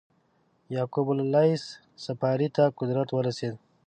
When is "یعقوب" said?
0.75-1.07